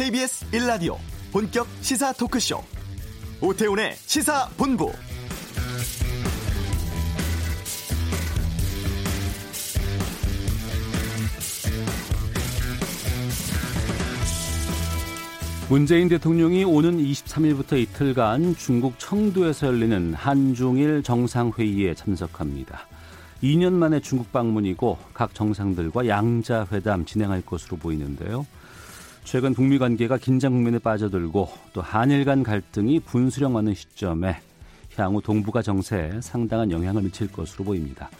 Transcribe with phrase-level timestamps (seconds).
[0.00, 0.96] KBS 1라디오
[1.30, 2.58] 본격 시사 토크쇼
[3.42, 4.90] 오태훈의 시사본부
[15.68, 22.86] 문재인 대통령이 오는 23일부터 이틀간 중국 청두에서 열리는 한중일 정상회의에 참석합니다.
[23.42, 28.46] 2년 만에 중국 방문이고 각 정상들과 양자 회담 진행할 것으로 보이는데요.
[29.24, 34.36] 최근 북미 관계가 긴장 국면에 빠져들고 또 한일 간 갈등이 분수령하는 시점에
[34.96, 38.10] 향후 동북아 정세에 상당한 영향을 미칠 것으로 보입니다.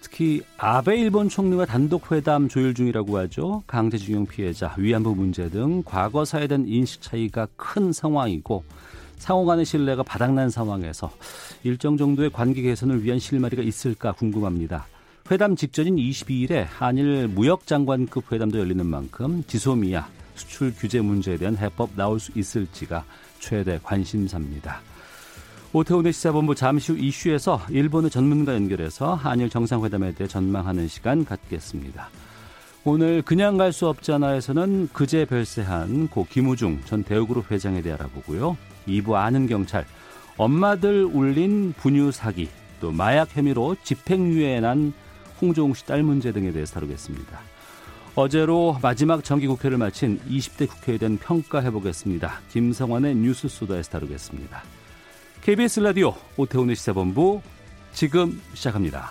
[0.00, 3.62] 특히 아베 일본 총리와 단독 회담 조율 중이라고 하죠.
[3.66, 8.64] 강제징용 피해자, 위안부 문제 등 과거사에 대한 인식 차이가 큰 상황이고
[9.18, 11.10] 상호 간의 신뢰가 바닥난 상황에서
[11.62, 14.86] 일정 정도의 관계 개선을 위한 실마리가 있을까 궁금합니다.
[15.30, 20.08] 회담 직전인 22일에 한일 무역장관급 회담도 열리는 만큼 지소미아
[20.40, 23.04] 수출 규제 문제에 대한 해법 나올 수 있을지가
[23.38, 24.80] 최대 관심사입니다.
[25.72, 32.08] 오태훈의 시사본부 잠시 후 이슈에서 일본의 전문가 연결해서 한일 정상회담에 대해 전망하는 시간 갖겠습니다.
[32.84, 38.56] 오늘 그냥 갈 수 없잖아에서는 그제 별세한 고 김우중 전 대우그룹 회장에 대해 알아보고요.
[38.88, 39.84] 2부 아는 경찰,
[40.38, 42.48] 엄마들 울린 분유 사기,
[42.80, 44.94] 또 마약 혐의로 집행유예에 난
[45.40, 47.38] 홍종욱 씨 딸 문제 등에 대해서 다루겠습니다.
[48.16, 52.40] 어제로 마지막 정기국회를 마친 20대 국회에 대한 평가해보겠습니다.
[52.50, 54.62] 김성환의 뉴스 소다에서 다루겠습니다.
[55.42, 57.40] KBS 라디오 오태훈의 시사본부
[57.92, 59.10] 지금 시작합니다.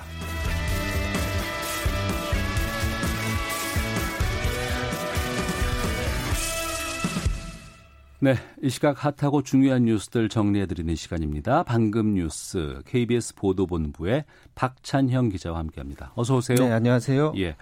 [8.21, 11.63] 네, 이 시각 핫하고 중요한 뉴스들 정리해드리는 시간입니다.
[11.63, 14.25] 방금 뉴스 KBS 보도본부의
[14.55, 16.11] 박찬형 기자와 함께합니다.
[16.15, 16.57] 어서 오세요.
[16.57, 17.31] 네, 안녕하세요.
[17.37, 17.55] 예,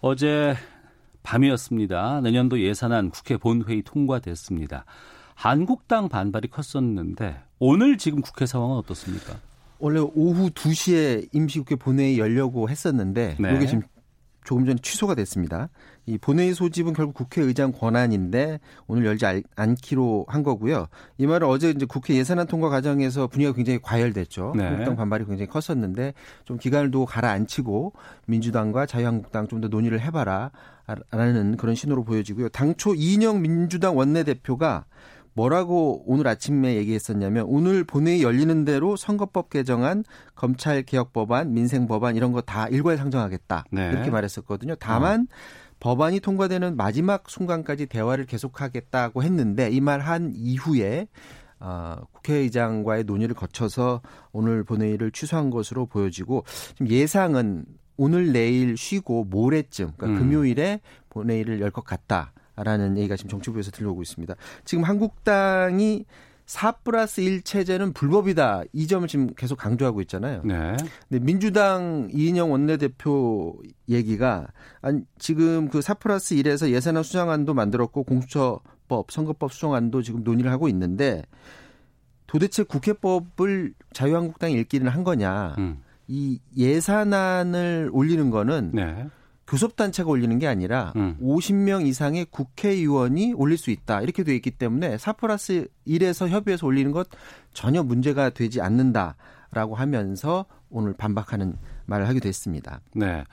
[0.00, 0.54] 어제
[1.22, 2.20] 밤이었습니다.
[2.20, 4.84] 내년도 예산안 국회 본회의 통과됐습니다.
[5.34, 9.36] 한국당 반발이 컸었는데 오늘 지금 국회 상황은 어떻습니까?
[9.78, 13.56] 원래 오후 2시에 임시국회 본회의 열려고 했었는데 네.
[13.56, 13.82] 이게 지금
[14.48, 15.68] 조금 전에 취소가 됐습니다.
[16.06, 19.26] 이 본회의 소집은 결국 국회의장 권한인데 오늘 열지
[19.56, 20.86] 않기로 한 거고요.
[21.18, 24.54] 이 말은 어제 이제 국회 예산안 통과 과정에서 분위기가 굉장히 과열됐죠.
[24.56, 24.64] 네.
[24.64, 26.14] 한국당 반발이 굉장히 컸었는데
[26.46, 27.92] 좀 기간을 두고 가라앉히고
[28.24, 30.52] 민주당과 자유한국당 좀 더 논의를 해봐라
[31.10, 32.48] 라는 그런 신호로 보여지고요.
[32.48, 34.86] 당초 이인영 민주당 원내대표가
[35.38, 40.02] 뭐라고 오늘 아침에 얘기했었냐면 오늘 본회의 열리는 대로 선거법 개정안,
[40.34, 43.90] 검찰 개혁 법안, 민생 법안 이런 거 다 일괄 상정하겠다 네.
[43.92, 44.74] 이렇게 말했었거든요.
[44.80, 45.28] 다만
[45.80, 51.06] 법안이 통과되는 마지막 순간까지 대화를 계속하겠다고 했는데 이 말 한 이후에
[51.60, 54.00] 어, 국회의장과의 논의를 거쳐서
[54.32, 56.44] 오늘 본회의를 취소한 것으로 보여지고
[56.74, 57.64] 지금 예상은
[57.96, 60.28] 오늘 내일 쉬고 모레쯤 그러니까 음.
[60.30, 62.32] 금요일에 본회의를 열 것 같다.
[62.62, 64.34] 라는 얘기가 지금 정치부에서 들려오고 있습니다.
[64.64, 66.04] 지금 한국당이
[66.48, 68.62] 4 플러스 1 체제는 불법이다.
[68.72, 70.40] 이 점을 지금 계속 강조하고 있잖아요.
[70.44, 70.76] 네.
[71.08, 74.46] 근데 민주당 이인영 원내대표 얘기가
[74.80, 81.22] 아니 지금 그4 플러스 1에서 예산안 수정안도 만들었고 공수처법, 선거법 수정안도 지금 논의를 하고 있는데
[82.26, 85.54] 도대체 국회법을 자유한국당이 읽기는 한 거냐.
[85.58, 85.82] 음.
[86.06, 89.06] 이 예산안을 올리는 거는 네.
[89.48, 91.16] 교섭단체가 올리는 게 아니라 음.
[91.20, 94.02] 50명 이상의 국회의원이 올릴 수 있다.
[94.02, 97.08] 이렇게 돼 있기 때문에 4 플러스 1에서 협의해서 올리는 것
[97.54, 102.80] 전혀 문제가 되지 않는다라고 하면서 오늘 반박하는 말을 하게 됐습니다.
[102.94, 103.24] 네.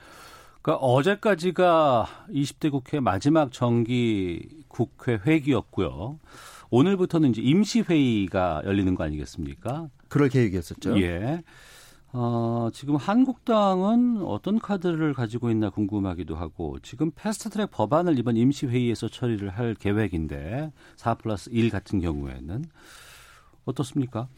[0.62, 6.18] 그러니까 어제까지가 20대 국회 마지막 정기 국회 회기였고요.
[6.70, 9.88] 오늘부터는 이제 임시회의가 열리는 거 아니겠습니까?
[10.08, 11.00] 그럴 계획이었었죠.
[11.02, 11.42] 예.
[12.18, 19.50] 어, 지금 한국당은 어떤 카드를 가지고 있나 궁금하기도 하고 지금 패스트트랙 법안을 이번 임시회의에서 처리를
[19.50, 22.64] 할 계획인데 4 플러스 1 같은 경우에는
[23.66, 24.28] 어떻습니까?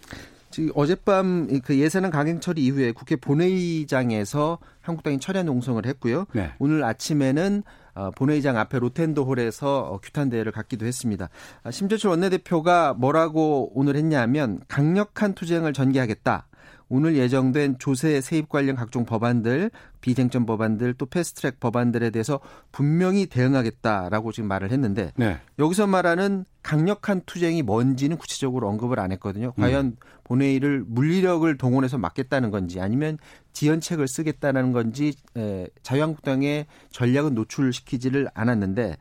[0.51, 6.25] 지금 어젯밤 그 예산안 강행 처리 이후에 국회 본회의장에서 한국당이 철야 농성을 했고요.
[6.33, 6.51] 네.
[6.59, 7.63] 오늘 아침에는
[7.95, 11.29] 어, 본회의장 앞에 로텐도 홀에서 어, 규탄 대회를 갖기도 했습니다.
[11.63, 16.49] 아, 심재철 원내대표가 뭐라고 오늘 했냐면 강력한 투쟁을 전개하겠다.
[16.89, 19.71] 오늘 예정된 조세 세입 관련 각종 법안들,
[20.01, 22.41] 비쟁점 법안들, 또 패스트트랙 법안들에 대해서
[22.73, 25.39] 분명히 대응하겠다라고 지금 말을 했는데 네.
[25.59, 29.53] 여기서 말하는 강력한 투쟁이 뭔지는 구체적으로 언급을 안 했거든요.
[29.53, 33.19] 과연 본회의를 물리력을 동원해서 막겠다는 건지 아니면
[33.53, 38.97] 지연책을 쓰겠다는 건지 에, 자유한국당의 전략은 노출시키지를 않았는데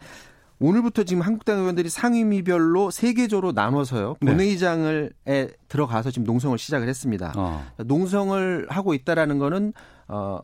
[0.60, 4.16] 오늘부터 지금 한국당 의원들이 상임위별로 세 개조로 나눠서요.
[4.22, 4.32] 네.
[4.32, 7.34] 본회의장을 에 들어가서 지금 농성을 시작을 했습니다.
[7.36, 7.64] 어.
[7.78, 9.74] 농성을 하고 있다라는 거는
[10.08, 10.40] 어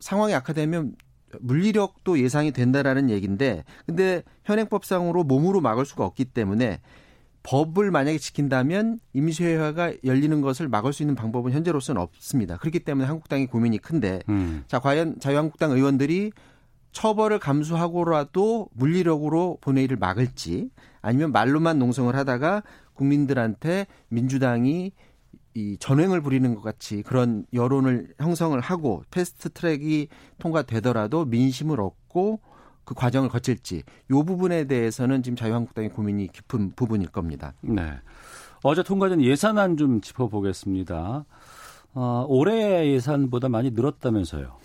[0.00, 0.96] 상황이 악화되면
[1.40, 6.80] 물리력도 예상이 된다라는 얘기인데 근데 현행법상으로 몸으로 막을 수가 없기 때문에
[7.44, 12.56] 법을 만약에 지킨다면 임시회가 열리는 것을 막을 수 있는 방법은 현재로서는 없습니다.
[12.56, 14.64] 그렇기 때문에 한국당이 고민이 큰데 음.
[14.66, 16.32] 자 과연 자유한국당 의원들이
[16.92, 22.62] 처벌을 감수하고라도 물리력으로 본회의를 막을지 아니면 말로만 농성을 하다가
[22.94, 24.92] 국민들한테 민주당이
[25.54, 30.08] 이 전횡을 부리는 것 같이 그런 여론을 형성을 하고 패스트 트랙이
[30.38, 32.40] 통과되더라도 민심을 얻고
[32.84, 37.54] 그 과정을 거칠지 요 부분에 대해서는 지금 자유한국당의 고민이 깊은 부분일 겁니다.
[37.60, 37.92] 네.
[38.62, 41.24] 어제 통과된 예산안 좀 짚어보겠습니다.
[41.94, 44.56] 어, 올해 예산보다 많이 늘었다면서요?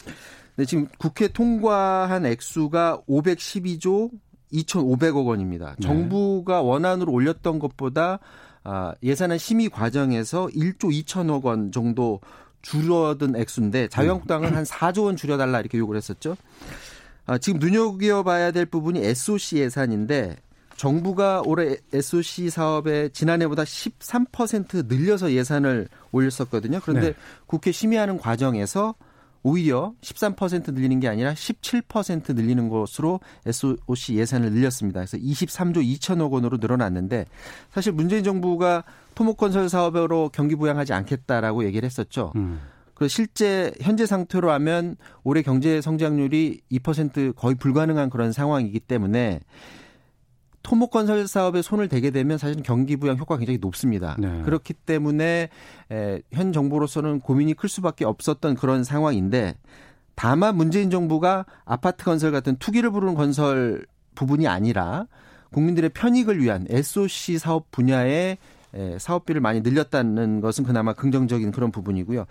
[0.58, 4.10] 네, 지금 국회 통과한 액수가 512조
[4.52, 5.76] 2,500억 원입니다.
[5.78, 5.86] 네.
[5.86, 8.20] 정부가 원안으로 올렸던 것보다
[8.64, 12.20] 아, 예산안 심의 과정에서 1조 2천억 원 정도
[12.64, 16.36] 줄어든 액수인데 자유한국당은 한 4조 원 줄여달라 이렇게 요구를 했었죠.
[17.28, 20.38] 아, 지금 눈여겨봐야 될 부분이 SOC 예산인데
[20.76, 26.80] 정부가 올해 SOC 사업에 지난해보다 13% 늘려서 예산을 올렸었거든요.
[26.84, 27.16] 그런데 네.
[27.46, 28.96] 국회 심의하는 과정에서
[29.44, 35.00] 오히려 13% 늘리는 게 아니라 17% 늘리는 것으로 SOC 예산을 늘렸습니다.
[35.00, 37.26] 그래서 23조 2천억 원으로 늘어났는데
[37.72, 38.84] 사실 문재인 정부가
[39.16, 42.32] 토목건설 사업으로 경기 부양하지 않겠다라고 얘기를 했었죠.
[42.36, 42.60] 음.
[42.94, 49.40] 그 실제 현재 상태로 하면 올해 경제 성장률이 2% 거의 불가능한 그런 상황이기 때문에
[50.68, 54.18] 토목 건설 사업에 손을 대게 되면 사실 경기 부양 효과가 굉장히 높습니다.
[54.20, 54.42] 네.
[54.44, 55.48] 그렇기 때문에
[55.90, 59.56] 에, 현 정부로서는 고민이 클 수밖에 없었던 그런 상황인데
[60.16, 65.08] 다만 문재인 정부가 아파트 건설 같은 투기를 부르는 건설 부분이 아니라
[65.54, 68.38] 국민들의 편익을 위한 SOC 사업 분야에
[68.76, 72.26] 예, 사업비를 많이 늘렸다는 것은 그나마 긍정적인 그런 부분이고요.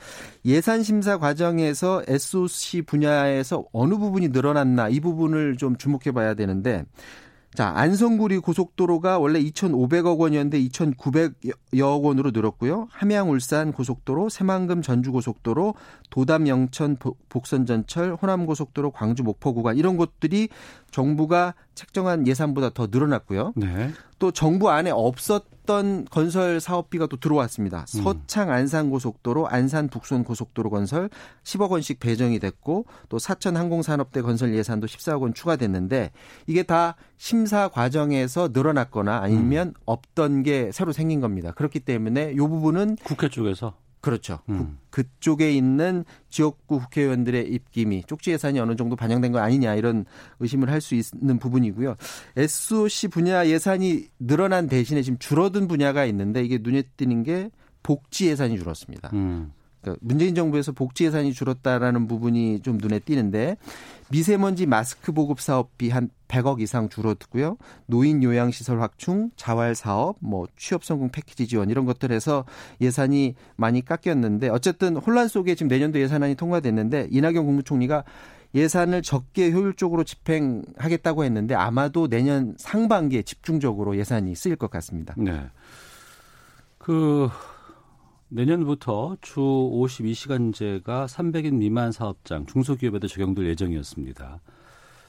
[0.45, 6.85] 예산 심사 과정에서 SOC 분야에서 어느 부분이 늘어났나 이 부분을 좀 주목해 봐야 되는데
[7.57, 12.89] 자, 안성구리 고속도로가 원래 2,500억 원이었는데 2,900여 원으로 늘었고요.
[12.91, 15.73] 함양 울산 고속도로, 새만금 전주 고속도로,
[16.11, 16.99] 도담 영천
[17.31, 20.51] 복선 전철, 호남 고속도로, 광주 목포 구간 이런 것들이
[20.97, 23.53] 정부가 책정한 예산보다 더 늘어났고요.
[23.55, 23.91] 네.
[24.19, 27.81] 또 정부 안에 없었던 건설 사업비가 또 들어왔습니다.
[27.81, 28.03] 음.
[28.03, 31.11] 서창 안산 고속도로, 안산 북손 고속도로 건설
[31.45, 36.13] 10억 원씩 배정이 됐고 또 사천 항공산업대 건설 예산도 14억 원 추가됐는데
[36.47, 39.75] 이게 다 심사 과정에서 늘어났거나 아니면 음.
[39.85, 41.53] 없던 게 새로 생긴 겁니다.
[41.53, 43.75] 그렇기 때문에 이 부분은 국회 쪽에서
[44.07, 44.39] 그렇죠.
[44.49, 44.79] 음.
[44.91, 50.05] 그, 그쪽에 있는 지역구 국회의원들의 입김이 쪽지 예산이 어느 정도 반영된 거 아니냐 이런
[50.39, 51.97] 의심을 할 수 있는 부분이고요.
[52.37, 57.51] SOC 분야 예산이 늘어난 대신에 지금 줄어든 분야가 있는데 이게 눈에 띄는 게
[57.83, 59.11] 복지 예산이 줄었습니다.
[59.15, 59.53] 음.
[59.87, 63.57] 그러니까 문재인 정부에서 복지 예산이 줄었다라는 부분이 좀 눈에 띄는데
[64.11, 67.57] 미세먼지 마스크 보급 사업비 한 100억 이상 줄어들고요.
[67.87, 72.45] 노인 요양 시설 확충, 자활 사업, 뭐 취업 성공 패키지 지원 이런 것들에서
[72.81, 78.05] 예산이 많이 깎였는데 어쨌든 혼란 속에 지금 내년도 예산안이 통과됐는데 이낙연 국무총리가
[78.55, 85.15] 예산을 적게 효율적으로 집행하겠다고 했는데 아마도 내년 상반기에 집중적으로 예산이 쓰일 것 같습니다.
[85.17, 85.47] 네.
[86.79, 87.29] 그
[88.29, 94.41] 내년부터 주 52시간제가 300인 미만 사업장, 중소기업에도 적용될 예정이었습니다.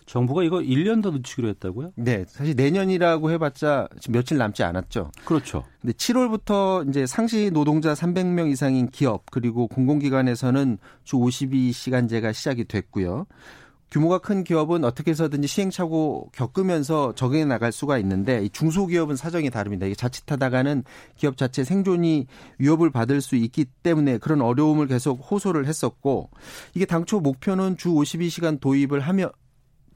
[0.07, 1.91] 정부가 이거 1년 더 늦추기로 했다고요?
[1.95, 2.23] 네.
[2.27, 5.11] 사실 내년이라고 해봤자 지금 며칠 남지 않았죠.
[5.25, 5.65] 그렇죠.
[5.81, 13.27] 근데 7월부터 이제 상시 노동자 300명 이상인 기업 그리고 공공기관에서는 주 52시간제가 시작이 됐고요.
[13.89, 19.85] 규모가 큰 기업은 어떻게 해서든지 시행착오 겪으면서 적용해 나갈 수가 있는데 이 중소기업은 사정이 다릅니다.
[19.85, 20.83] 이게 자칫하다가는
[21.15, 22.27] 기업 자체 생존이
[22.57, 26.29] 위협을 받을 수 있기 때문에 그런 어려움을 계속 호소를 했었고
[26.73, 29.31] 이게 당초 목표는 주 52시간 도입을 하며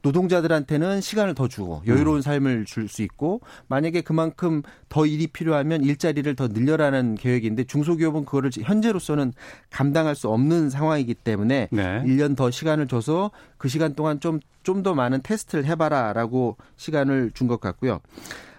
[0.02, 2.22] 노동자들한테는 시간을 더 주고 여유로운 음.
[2.22, 8.50] 삶을 줄 수 있고 만약에 그만큼 더 일이 필요하면 일자리를 더 늘려라는 계획인데 중소기업은 그거를
[8.60, 9.32] 현재로서는
[9.70, 12.02] 감당할 수 없는 상황이기 때문에 네.
[12.04, 17.48] 1년 더 시간을 줘서 그 시간 동안 좀 좀 더 많은 테스트를 해봐라라고 시간을 준
[17.48, 18.00] 것 같고요.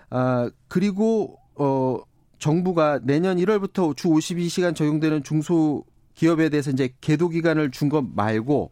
[0.10, 1.98] 아 그리고 어
[2.40, 8.72] 정부가 내년 1월부터 주 52시간 적용되는 중소 기업에 대해서 이제 계도 기간을 준 것 말고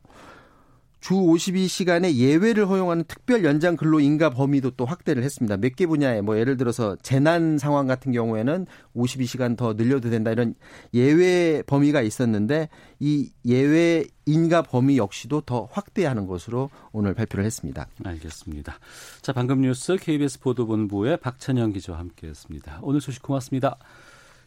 [1.01, 5.57] 주 52시간의 예외를 허용하는 특별 연장 근로 인가 범위도 또 확대를 했습니다.
[5.57, 10.53] 몇 개 분야에 뭐 예를 들어서 재난 상황 같은 경우에는 52시간 더 늘려도 된다 이런
[10.93, 17.87] 예외 범위가 있었는데 이 예외 인가 범위 역시도 더 확대하는 것으로 오늘 발표를 했습니다.
[18.03, 18.77] 알겠습니다.
[19.21, 22.79] 자, 방금 뉴스 KBS 보도본부의 박찬영 기자와 함께 했습니다.
[22.83, 23.77] 오늘 소식 고맙습니다.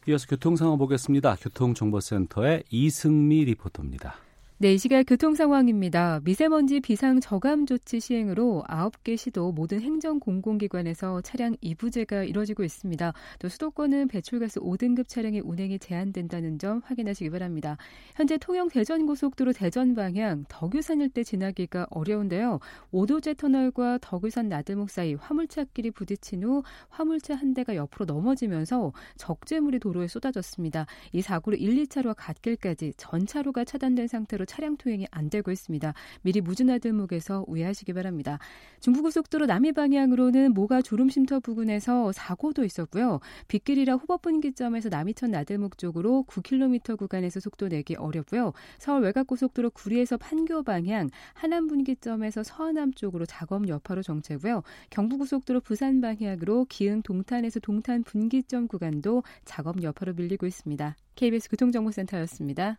[0.08, 1.36] 이어서 교통 상황 보겠습니다.
[1.40, 4.23] 교통정보센터의 이승미 리포터입니다.
[4.56, 6.20] 네, 이 시각 교통 상황입니다.
[6.22, 13.12] 미세먼지 비상 저감 조치 시행으로 9개 시도 모든 행정 공공기관에서 차량 이부제가 이뤄지고 있습니다.
[13.40, 17.76] 또 수도권은 배출가스 5등급 차량의 운행이 제한된다는 점 확인하시기 바랍니다.
[18.14, 22.60] 현재 통영 대전 고속도로 대전 방향 덕유산 일대 지나기가 어려운데요.
[22.92, 30.06] 오도제 터널과 덕유산 나들목 사이 화물차끼리 부딪힌 후 화물차 한 대가 옆으로 넘어지면서 적재물이 도로에
[30.06, 30.86] 쏟아졌습니다.
[31.10, 35.94] 이 사고로 1, 2차로와 갓길까지 전차로가 차단된 상태로 차량 통행이 안 되고 있습니다.
[36.22, 38.38] 미리 무진나들목에서 우회하시기 바랍니다.
[38.80, 43.20] 중부고속도로 남이 방향으로는 모가 졸음쉼터 부근에서 사고도 있었고요.
[43.48, 48.52] 빗길이라 후법분기점에서 남이천 나들목 쪽으로 9km 구간에서 속도 내기 어렵고요.
[48.78, 54.62] 서울 외곽고속도로 구리에서 판교 방향 하남 분기점에서 서하남 쪽으로 작업 여파로 정체고요.
[54.90, 60.96] 경부고속도로 부산 방향으로 기흥 동탄에서 동탄 분기점 구간도 작업 여파로 밀리고 있습니다.
[61.14, 62.78] KBS 교통정보센터였습니다.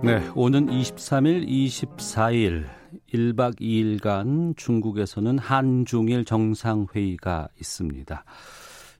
[0.00, 2.66] 네, 오는 23일, 24일
[3.12, 8.24] 1박 2일간 중국에서는 한중일 정상회의가 있습니다.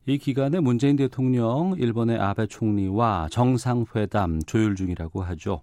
[0.07, 5.63] 이 기간에 문재인 대통령, 일본의 아베 총리와 정상회담 조율 중이라고 하죠.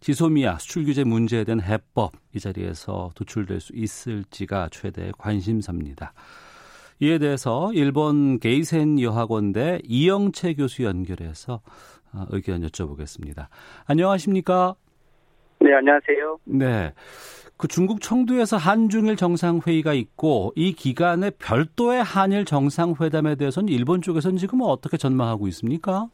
[0.00, 6.12] 지소미아 수출 규제 문제에 대한 해법 이 자리에서 도출될 수 있을지가 최대 관심사입니다.
[7.00, 11.60] 이에 대해서 일본 게이센 여학원대 이영채 교수 연결해서 어,
[12.30, 13.46] 의견 여쭤보겠습니다.
[13.86, 14.74] 안녕하십니까?
[15.60, 16.38] 네, 안녕하세요.
[16.44, 16.92] 네.
[17.56, 24.60] 그 중국 청두에서 한중일 정상회의가 있고 이 기간에 별도의 한일 정상회담에 대해서는 일본 쪽에서는 지금
[24.62, 26.08] 어떻게 전망하고 있습니까?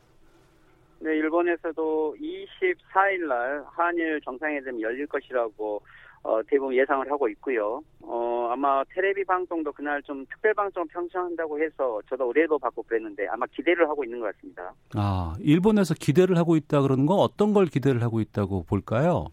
[1.00, 5.82] 네, 일본에서도 24일 날 한일 정상회담이 열릴 것이라고
[6.22, 7.82] 어, 대부분 예상을 하고 있고요.
[8.00, 13.46] 어, 아마 테레비 방송도 그날 좀 특별 방송 평창한다고 해서 저도 의뢰도 받고 그랬는데 아마
[13.46, 14.72] 기대를 하고 있는 것 같습니다.
[14.94, 19.26] 아, 일본에서 기대를 하고 있다 그러는 건 어떤 걸 기대를 하고 있다고 볼까요?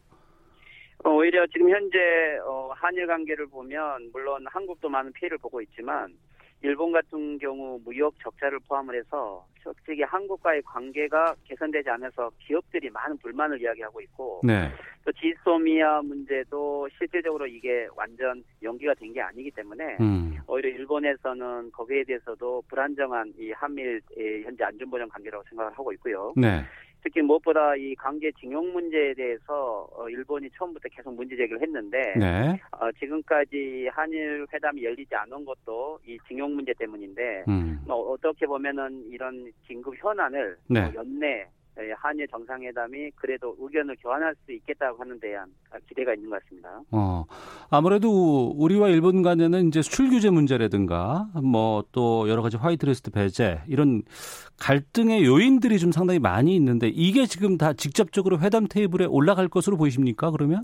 [1.03, 1.97] 어, 오히려 지금 현재
[2.45, 6.13] 어, 한일 관계를 보면 물론 한국도 많은 피해를 보고 있지만
[6.61, 13.61] 일본 같은 경우 무역 적자를 포함을 해서 솔직히 한국과의 관계가 개선되지 않아서 기업들이 많은 불만을
[13.61, 14.69] 이야기하고 있고 네.
[15.05, 20.37] 또 지소미아 문제도 실질적으로 이게 완전 연기가 된 게 아니기 때문에 음.
[20.47, 23.99] 오히려 일본에서는 거기에 대해서도 불안정한 이 한미일
[24.43, 26.33] 현재 안전보장 관계라고 생각을 하고 있고요.
[26.35, 26.63] 네.
[27.03, 32.59] 특히 무엇보다 이 강제 징용 문제에 대해서 어, 일본이 처음부터 계속 문제 제기를 했는데 네.
[32.71, 37.79] 어, 지금까지 한일 회담이 열리지 않은 것도 이 징용 문제 때문인데 음.
[37.87, 40.81] 뭐 어떻게 보면은 이런 긴급 현안을 네.
[40.81, 41.45] 어, 연내 예,
[41.97, 45.47] 한일 정상회담이 그래도 의견을 교환할 수 있겠다고 하는 대한
[45.87, 46.81] 기대가 있는 것 같습니다.
[46.91, 47.25] 어,
[47.69, 54.03] 아무래도 우리와 일본 간에는 이제 수출 규제 문제라든가 뭐 또 여러 가지 화이트리스트 배제 이런
[54.59, 60.31] 갈등의 요인들이 좀 상당히 많이 있는데 이게 지금 다 직접적으로 회담 테이블에 올라갈 것으로 보이십니까?
[60.31, 60.63] 그러면?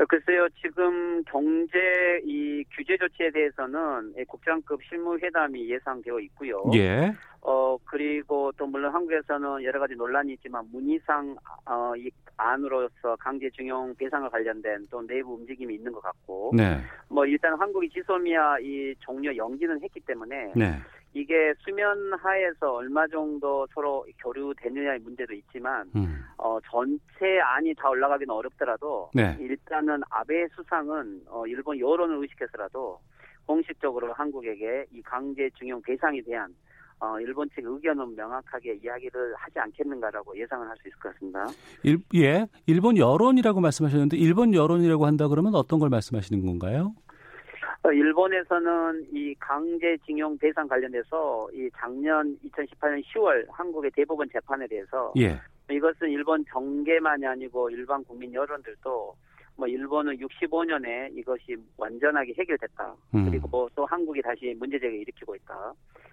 [0.00, 1.78] 어, 글쎄요, 지금 경제
[2.24, 6.62] 이 규제 조치에 대해서는 국장급 실무회담이 예상되어 있고요.
[6.74, 7.12] 예.
[7.42, 14.28] 어 그리고 또 물론 한국에서는 여러 가지 논란이 있지만 문희상 어, 이 안으로서 강제징용 배상을
[14.28, 16.78] 관련된 또 내부 움직임이 있는 것 같고 네.
[17.08, 20.80] 뭐 일단 한국이 지소미아 이 종료 연기는 했기 때문에 네.
[21.12, 26.24] 이게 수면 하에서 얼마 정도 서로 교류되느냐의 문제도 있지만 음.
[26.38, 29.36] 어 전체 안이 다 올라가기는 어렵더라도 네.
[29.40, 33.00] 일단은 아베 수상은 어 일본 여론을 의식해서라도
[33.46, 36.54] 공식적으로 한국에게 이 강제징용 배상에 대한
[37.00, 41.46] 어, 일본 측 의견은 명확하게 이야기를 하지 않겠는가라고 예상을 할 수 있을 것 같습니다.
[41.82, 42.46] 일, 예.
[42.66, 46.92] 일본 여론이라고 말씀하셨는데 일본 여론이라고 한다 그러면 어떤 걸 말씀하시는 건가요?
[47.82, 55.40] 어, 일본에서는 이 강제징용 배상 관련해서 이 작년 2018년 10월 한국의 대법원 재판에 대해서 예.
[55.70, 59.14] 이것은 일본 정계만이 아니고 일반 국민 여론들도
[59.56, 62.94] 뭐 일본은 65년에 이것이 완전하게 해결됐다.
[63.14, 63.30] 음.
[63.30, 65.72] 그리고 또 한국이 다시 문제제기를 일으키고 있다.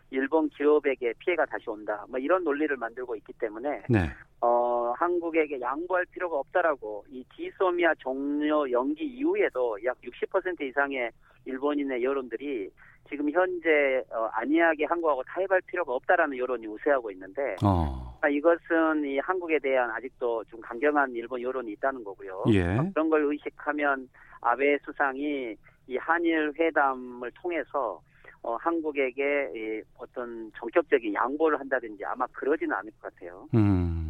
[0.10, 2.06] 일본 기업에게 피해가 다시 온다.
[2.10, 4.10] 뭐 이런 논리를 만들고 있기 때문에 네.
[4.40, 11.12] 어, 한국에게 양보할 필요가 없다라고 이 지소미아 종료 연기 이후에도 약 60% 이상의
[11.46, 12.70] 일본인의 여론들이
[13.10, 18.18] 지금 현재 어, 안이하게 한국하고 타협할 필요가 없다라는 여론이 우세하고 있는데 어.
[18.22, 22.44] 아, 이것은 이 한국에 대한 아직도 좀 강경한 일본 여론이 있다는 거고요.
[22.50, 22.78] 예.
[22.78, 24.10] 어, 그런 걸 의식하면
[24.42, 25.56] 아베 수상이
[25.88, 28.02] 이 한일 회담을 통해서
[28.42, 33.48] 어, 한국에게 이 어떤 정격적인 양보를 한다든지 아마 그러지는 않을 것 같아요.
[33.54, 34.08] 음.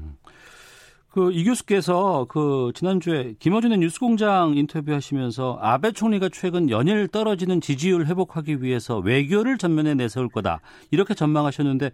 [1.18, 8.62] 그 이 교수께서 그 지난주에 김어준의 뉴스공장 인터뷰하시면서 아베 총리가 최근 연일 떨어지는 지지율 회복하기
[8.62, 11.90] 위해서 외교를 전면에 내세울 거다 이렇게 전망하셨는데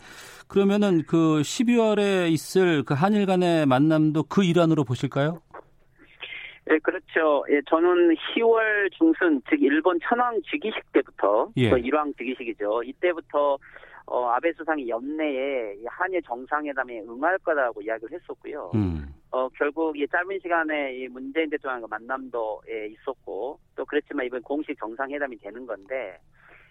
[0.48, 5.40] 그러면은 그 12월에 있을 그 한일 간의 만남도 그 일환으로 보실까요?
[6.72, 7.44] 예, 그렇죠.
[7.50, 11.70] 예, 저는 10월 중순, 즉 일본 천황 즉위식 때부터, 예.
[11.70, 12.84] 그 일왕 즉위식이죠.
[12.84, 13.58] 이때부터
[14.06, 18.72] 어, 아베 수상이 연내에 이 한일 정상회담에 응할 거라고 이야기를 했었고요.
[18.76, 19.14] 음.
[19.32, 24.78] 어, 결국 이 짧은 시간에 이 문재인 대통령과 만남도 예, 있었고, 또 그렇지만 이번 공식
[24.78, 26.18] 정상회담이 되는 건데,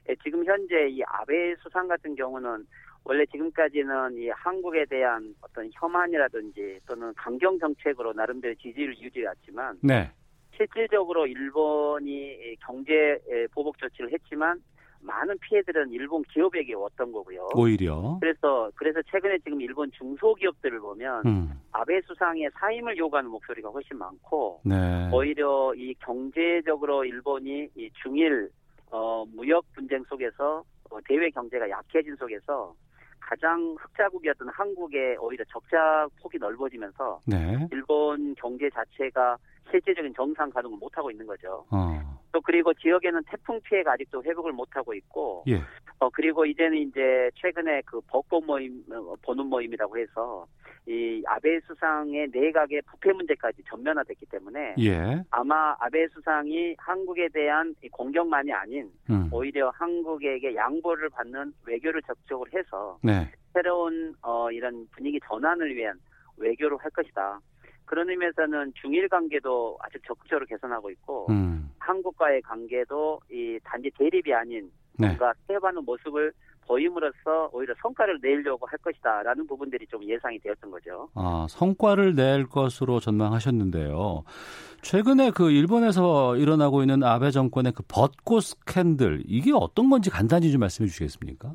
[0.08, 2.66] 예, 지금 현재 이 아베 수상 같은 경우는
[3.04, 10.11] 원래 지금까지는 이 한국에 대한 어떤 혐한이라든지 또는 강경 정책으로 나름대로 지지를 유지해왔지만, 네.
[10.56, 13.18] 실질적으로 일본이 경제
[13.52, 14.61] 보복 조치를 했지만
[15.02, 17.49] 많은 피해들은 일본 기업에게 왔던 거고요.
[17.56, 18.18] 오히려.
[18.21, 21.61] 그래서 그래서 최근에 지금 일본 중소기업들을 보면 음.
[21.73, 25.11] 아베 수상의 사임을 요구하는 목소리가 훨씬 많고 네.
[25.12, 28.49] 오히려 이 경제적으로 일본이 이 중일
[28.90, 32.75] 어, 무역 분쟁 속에서 어, 대외 경제가 약해진 속에서
[33.29, 37.67] 가장 흑자국이었던 한국의 오히려 적자 폭이 넓어지면서 네.
[37.71, 39.37] 일본 경제 자체가
[39.71, 41.64] 실질적인 정상 가동을 못하고 있는 거죠.
[41.71, 42.21] 어.
[42.33, 45.61] 또 그리고 지역에는 태풍 피해가 아직도 회복을 못하고 있고, 예.
[45.99, 50.47] 어 그리고 이제는 이제 최근에 그 벚꽃 모임 어, 보는 모임이라고 해서
[50.86, 55.22] 이 아베 수상의 내각의 부패 문제까지 전면화됐기 때문에 예.
[55.30, 59.28] 아마 아베 수상이 한국에 대한 이 공격만이 아닌 음.
[59.32, 63.30] 오히려 한국에게 양보를 받는 외교를 적극적으로 해서 네.
[63.52, 65.96] 새로운 어 이런 분위기 전환을 위한
[66.36, 67.38] 외교를 할 것이다.
[67.84, 71.71] 그런 의미에서는 중일 관계도 아주 적극적으로 개선하고 있고 음.
[71.78, 75.06] 한국과의 관계도 이 단지 대립이 아닌 네.
[75.06, 76.32] 뭔가 태업하는 모습을
[76.66, 81.08] 보임으로써 오히려 성과를 내려고 할 것이다라는 부분들이 좀 예상이 되었던 거죠.
[81.14, 84.25] 아, 성과를 낼 것으로 전망하셨는데요.
[84.82, 90.60] 최근에 그 일본에서 일어나고 있는 아베 정권의 그 벚꽃 스캔들 이게 어떤 건지 간단히 좀
[90.60, 91.52] 말씀해 주시겠습니까?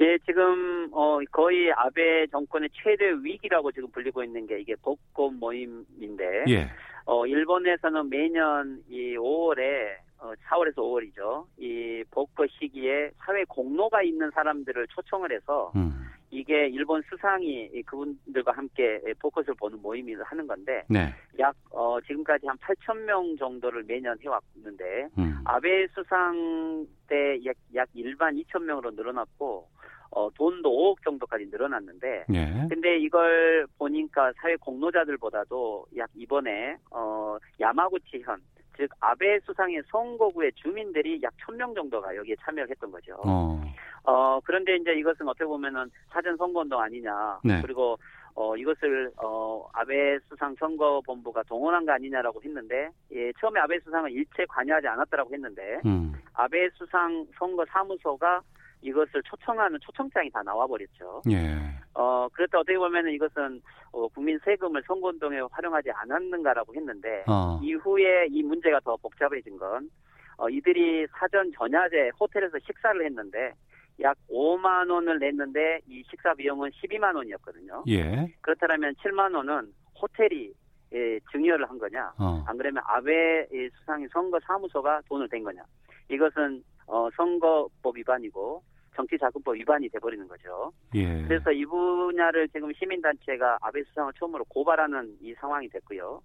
[0.00, 6.44] 예, 지금 어 거의 아베 정권의 최대 위기라고 지금 불리고 있는 게 이게 벚꽃 모임인데
[6.48, 6.70] 예.
[7.04, 11.46] 어 일본에서는 매년 이 5월에 어 4월에서 5월이죠.
[11.58, 16.06] 이 벚꽃 시기에 사회 공로가 있는 사람들을 초청을 해서 음.
[16.30, 21.12] 이게 일본 수상이 이 그분들과 함께 벚꽃을 보는 모임을 하는 건데 네.
[21.38, 25.40] 약 어 지금까지 한 8천 명 정도를 매년 해왔는데 음.
[25.44, 29.66] 아베 수상 때약약 일반 2천 명으로 늘어났고
[30.10, 32.66] 어 돈도 5억 정도까지 늘어났는데 예.
[32.68, 38.38] 근데 이걸 보니까 사회 공로자들보다도 약 이번에 어 야마구치 현
[38.76, 43.16] 즉 아베 수상의 선거구의 주민들이 약 1000명 정도가 여기에 참여를 했던 거죠.
[43.24, 43.60] 어.
[44.04, 47.38] 어 그런데 이제 이것은 어떻게 보면은 사전 선거운동 아니냐.
[47.44, 47.60] 네.
[47.62, 47.98] 그리고
[48.34, 54.10] 어 이것을 어 아베 수상 선거 본부가 동원한 거 아니냐라고 했는데 예 처음에 아베 수상은
[54.10, 56.14] 일체 관여하지 않았다라고 했는데 음.
[56.34, 58.40] 아베 수상 선거 사무소가
[58.82, 61.22] 이것을 초청하는 초청장이 다 나와버렸죠.
[61.30, 61.56] 예.
[61.94, 67.60] 어, 그렇다 어떻게 보면 은 이것은 어, 국민 세금을 선거운동에 활용하지 않았는가라고 했는데 어.
[67.62, 69.88] 이후에 이 문제가 더 복잡해진 건
[70.36, 73.52] 어, 이들이 사전 전야제 호텔에서 식사를 했는데
[74.00, 77.84] 약 5만 원을 냈는데 이 식사 비용은 12만 원이었거든요.
[77.88, 78.34] 예.
[78.40, 80.52] 그렇다면 7만 원은 호텔이
[80.94, 82.12] 예, 증여를 한 거냐?
[82.18, 82.44] 어.
[82.46, 85.62] 안 그러면 아베 이 수상이 선거 사무소가 돈을 댄 거냐?
[86.10, 88.62] 이것은 어, 선거법 위반이고
[88.94, 90.72] 정치자금법 위반이 돼버리는 거죠.
[90.94, 91.22] 예.
[91.24, 96.22] 그래서 이 분야를 지금 시민단체가 아베 수상을 처음으로 고발하는 이 상황이 됐고요.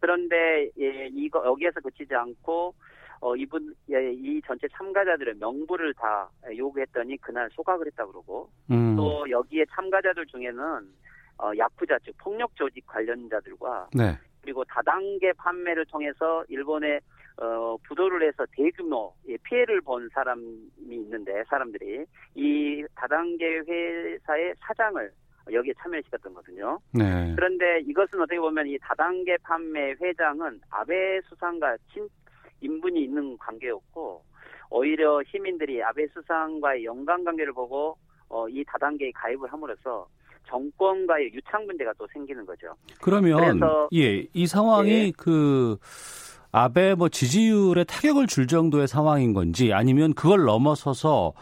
[0.00, 2.74] 그런데 예, 이거 여기에서 그치지 않고
[3.20, 8.96] 어, 이분 예, 이 전체 참가자들의 명부를 다 요구했더니 그날 소각을 했다 그러고 음.
[8.96, 10.62] 또 여기에 참가자들 중에는
[11.38, 14.16] 어, 야쿠자 즉 폭력 조직 관련자들과 네.
[14.40, 17.00] 그리고 다단계 판매를 통해서 일본에
[17.36, 20.42] 어, 부도를 해서 대규모 예, 피해를 본 사람이
[20.90, 25.10] 있는데 사람들이 이 다단계 회사의 사장을
[25.52, 26.78] 여기에 참여시켰던 거거든요.
[26.92, 27.32] 네.
[27.34, 32.06] 그런데 이것은 어떻게 보면 이 다단계 판매 회장은 아베 수상과 친
[32.60, 34.22] 인분이 있는 관계였고
[34.70, 37.96] 오히려 시민들이 아베 수상과의 연관 관계를 보고
[38.28, 40.06] 어, 이 다단계에 가입을 함으로써
[40.46, 42.74] 정권과의 유착 문제가 또 생기는 거죠.
[43.00, 45.12] 그러면 그래서- 예, 이 상황이 예.
[45.16, 45.76] 그
[46.52, 51.32] 아베 뭐 지지율에 타격을 줄 정도의 상황인 건지 아니면 그걸 넘어서서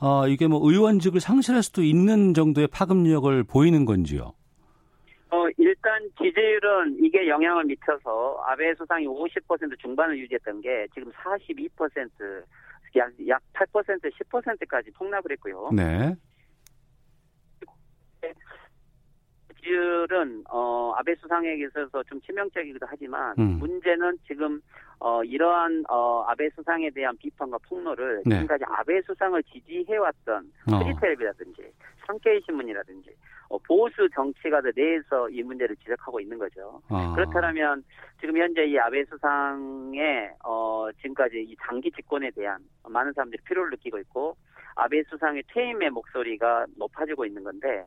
[0.00, 4.32] 어, 이게 뭐 의원직을 상실할 수도 있는 정도의 파급력을 보이는 건지요?
[5.30, 12.44] 어, 일단 지지율은 이게 영향을 미쳐서 아베 수상이 50% 중반을 유지했던 게 지금 42%,
[12.96, 15.70] 약, 약 8%, 10%까지 폭락을 했고요.
[15.72, 16.14] 네.
[19.68, 23.58] 지지율은 어, 아베 수상에게 있어서 좀 치명적이기도 하지만 음.
[23.58, 24.60] 문제는 지금
[24.98, 28.36] 어, 이러한 어, 아베 수상에 대한 비판과 폭로를 네.
[28.36, 30.78] 지금까지 아베 수상을 지지해왔던 어.
[30.78, 31.70] 프리텔레비라든지
[32.06, 33.10] 상케이 신문이라든지
[33.50, 36.80] 어, 보수 정치가들 내에서 이 문제를 지적하고 있는 거죠.
[36.88, 37.12] 아.
[37.14, 37.84] 그렇다면
[38.20, 43.98] 지금 현재 이 아베 수상의 어, 지금까지 이 장기 집권에 대한 많은 사람들이 필요를 느끼고
[43.98, 44.36] 있고
[44.74, 47.84] 아베 수상의 퇴임의 목소리가 높아지고 있는 건데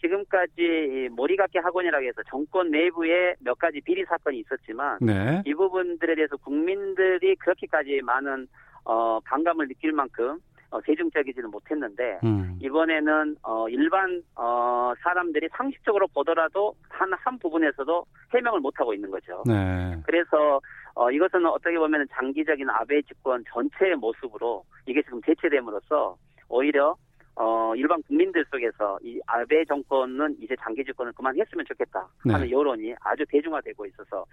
[0.00, 5.42] 지금까지 이 머리각계 학원이라고 해서 정권 내부에 몇 가지 비리 사건이 있었지만 네.
[5.46, 8.46] 이 부분들에 대해서 국민들이 그렇게까지 많은
[8.84, 10.38] 어, 반감을 느낄 만큼
[10.70, 12.58] 어, 대중적이지는 못했는데 음.
[12.60, 19.42] 이번에는 어, 일반 어, 사람들이 상식적으로 보더라도 한 한 부분에서도 해명을 못 하고 있는 거죠.
[19.46, 19.96] 네.
[20.04, 20.60] 그래서
[20.94, 26.16] 어, 이것은 어떻게 보면 장기적인 아베 집권 전체의 모습으로 이게 지금 대체됨으로써
[26.48, 26.96] 오히려
[27.40, 32.50] 어, 일반 국민들 속에서 이 아베 정권은 이제 장기 집권을 그만했으면 좋겠다 하는 네.
[32.50, 34.24] 여론이 아주 대중화되고 있어서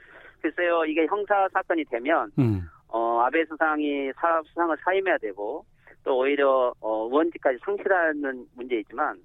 [0.41, 2.67] 글쎄요 이게 형사 사건이 되면 음.
[2.87, 5.63] 어, 아베 수상이 사, 수상을 사임해야 되고
[6.03, 9.17] 또 오히려 어, 의원직까지 상실하는 문제이지만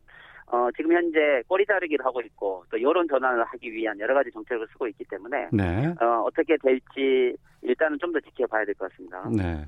[0.53, 4.67] 어, 지금 현재 꼬리 자르기를 하고 있고 또 여론 전환을 하기 위한 여러 가지 정책을
[4.73, 5.87] 쓰고 있기 때문에 네.
[6.01, 9.29] 어, 어떻게 될지 일단은 좀 더 지켜봐야 될 것 같습니다.
[9.31, 9.65] 네.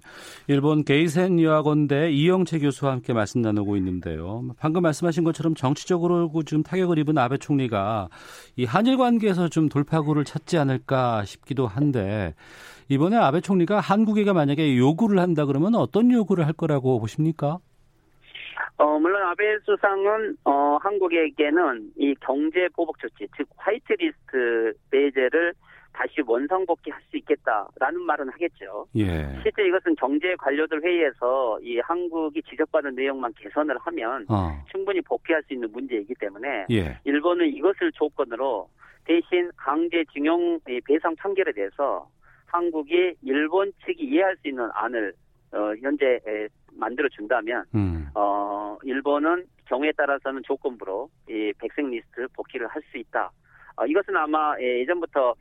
[0.49, 4.43] 일본 게이센 유학원대 이영채 교수와 함께 말씀 나누고 있는데요.
[4.59, 8.09] 방금 말씀하신 것처럼 정치적으로 지금 타격을 입은 아베 총리가
[8.57, 12.35] 이 한일 관계에서 좀 돌파구를 찾지 않을까 싶기도 한데
[12.89, 17.59] 이번에 아베 총리가 한국에게 만약에 요구를 한다 그러면 어떤 요구를 할 거라고 보십니까?
[18.83, 25.55] 어, 물론 아베 수상은 어, 한국에게는 이 경제 보복 조치, 즉 화이트리스트 배제를
[25.93, 28.87] 다시 원상 복귀할 수 있겠다라는 말은 하겠죠.
[28.97, 29.39] 예.
[29.43, 34.51] 실제 이것은 경제 관료들 회의에서 이 한국이 지적받은 내용만 개선을 하면 어.
[34.73, 36.99] 충분히 복귀할 수 있는 문제이기 때문에 예.
[37.05, 38.69] 일본은 이것을 조건으로
[39.05, 42.09] 대신 강제징용 배상 판결에 대해서
[42.47, 45.13] 한국이 일본 측이 이해할 수 있는 안을
[45.53, 48.09] 어, 현재 에, 만들어 준다면 음.
[48.15, 53.31] 어, 일본은 경우에 따라서는 조건부로 이 백색 리스트 복귀를 할 수 있다.
[53.77, 55.35] 어, 이것은 아마 예, 예전부터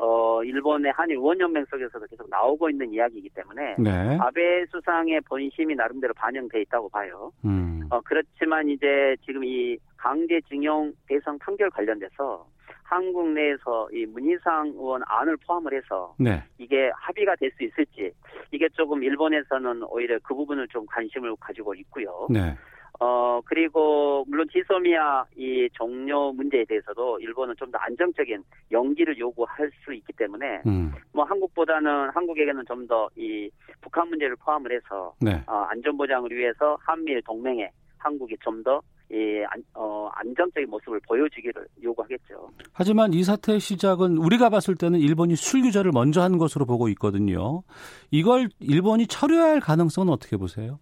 [0.00, 4.16] 어, 일본의 한일 의원연맹 속에서도 계속 나오고 있는 이야기이기 때문에 네.
[4.20, 7.32] 아베 수상의 본심이 나름대로 반영돼 있다고 봐요.
[7.44, 7.82] 음.
[7.90, 12.46] 어, 그렇지만 이제 지금 이 강제징용 배상 판결 관련돼서
[12.88, 16.42] 한국 내에서 이 문희상 의원 안을 포함을 해서 네.
[16.56, 18.12] 이게 합의가 될 수 있을지
[18.50, 22.26] 이게 조금 일본에서는 오히려 그 부분을 좀 관심을 가지고 있고요.
[22.30, 22.54] 네.
[23.00, 29.92] 어 그리고 물론 지소미아 이 종료 문제에 대해서도 일본은 좀 더 안정적인 연기를 요구할 수
[29.94, 30.92] 있기 때문에 음.
[31.12, 33.50] 뭐 한국보다는 한국에게는 좀 더 이
[33.82, 35.42] 북한 문제를 포함을 해서 네.
[35.46, 41.66] 어, 안전 보장을 위해서 한미일 동맹에 한국이 좀 더 이 안, 어, 안정적인 모습을 보여주기를
[41.82, 42.50] 요구하겠죠.
[42.72, 47.62] 하지만 이 사태의 시작은 우리가 봤을 때는 일본이 술규제를 먼저 한 것으로 보고 있거든요.
[48.10, 50.78] 이걸 일본이 철회할 할 가능성은 어떻게 보세요?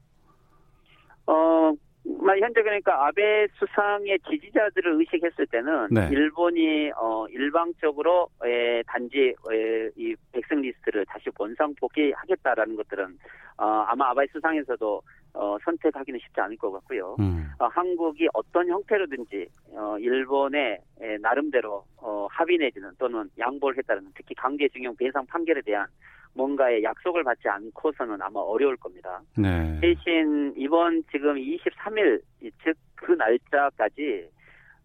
[1.26, 1.72] 어,
[2.20, 6.08] 만 현재 그러니까 아베 수상의 지지자들을 의식했을 때는 네.
[6.10, 13.18] 일본이 어 일방적으로 에, 단지 에, 이 백성 리스트를 다시 원상 복귀하겠다라는 것들은
[13.58, 15.02] 어 아마 아베 수상에서도
[15.36, 17.16] 어 선택하기는 쉽지 않을 것 같고요.
[17.20, 17.50] 음.
[17.58, 24.34] 어, 한국이 어떤 형태로든지 어 일본의 에, 나름대로 어 합의 내지는 또는 양보를 했다는 특히
[24.34, 25.86] 강제징용 배상 판결에 대한
[26.34, 29.20] 뭔가의 약속을 받지 않고서는 아마 어려울 겁니다.
[29.38, 29.78] 네.
[29.80, 32.20] 대신 이번 지금 23일
[32.62, 34.28] 즉 그 날짜까지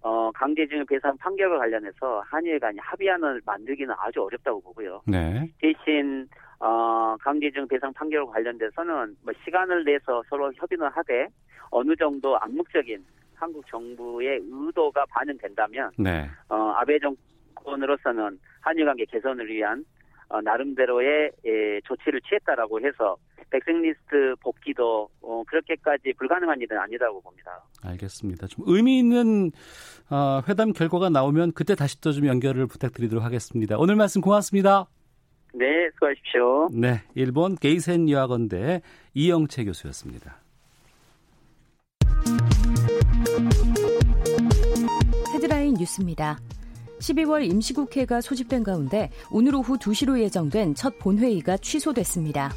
[0.04, 5.02] 어 강제징용 배상 판결과 관련해서 한일 간이 합의안을 만들기는 아주 어렵다고 보고요.
[5.08, 5.50] 네.
[5.60, 6.28] 대신
[6.64, 11.28] 어 강제징용 배상 판결과 관련돼서는 뭐 시간을 내서 서로 협의는 하되
[11.72, 13.04] 어느 정도 암묵적인
[13.36, 16.30] 한국 정부의 의도가 반영된다면 네.
[16.50, 19.84] 어 아베 정권으로서는 한일 관계 개선을 위한
[20.30, 23.18] 어, 나름대로의 예, 조치를 취했다라고 해서
[23.50, 27.62] 백색리스트 복귀도 어, 그렇게까지 불가능한 일은 아니라고 봅니다.
[27.84, 28.48] 알겠습니다.
[28.48, 29.52] 좀 의미 있는
[30.10, 33.76] 어, 회담 결과가 나오면 그때 다시 또 좀 연결을 부탁드리도록 하겠습니다.
[33.78, 34.88] 오늘 말씀 고맙습니다.
[35.54, 36.70] 네, 수고하십시오.
[36.72, 38.82] 네, 일본 게이센 유학원대
[39.14, 40.38] 이영채 교수였습니다.
[45.34, 46.40] 헤드라인 뉴스입니다.
[47.00, 52.52] 12월 임시국회가 소집된 가운데 오늘 오후 2시로 예정된 첫 본회의가 취소됐습니다.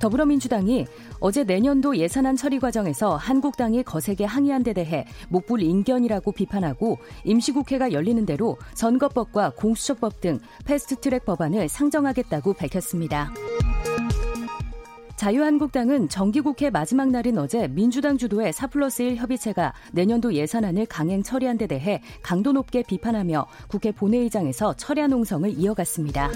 [0.00, 0.86] 더불어민주당이
[1.24, 8.26] 어제 내년도 예산안 처리 과정에서 한국당이 거세게 항의한 데 대해 목불 인견이라고 비판하고 임시국회가 열리는
[8.26, 13.32] 대로 선거법과 공수처법 등 패스트트랙 법안을 상정하겠다고 밝혔습니다.
[15.14, 21.56] 자유한국당은 정기국회 마지막 날인 어제 민주당 주도의 4 플러스 1 협의체가 내년도 예산안을 강행 처리한
[21.56, 26.32] 데 대해 강도 높게 비판하며 국회 본회의장에서 철야 농성을 이어갔습니다.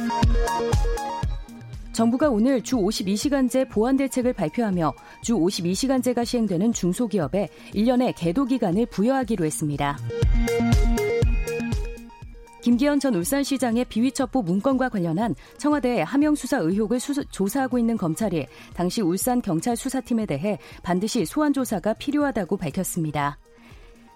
[1.96, 9.46] 정부가 오늘 주 52시간제 보완 대책을 발표하며 주 52시간제가 시행되는 중소기업에 1년의 계도 기간을 부여하기로
[9.46, 9.96] 했습니다.
[12.60, 19.00] 김기현 전 울산시장의 비위첩보 문건과 관련한 청와대 하명 수사 의혹을 수, 조사하고 있는 검찰이 당시
[19.00, 23.38] 울산 경찰 수사팀에 대해 반드시 소환 조사가 필요하다고 밝혔습니다.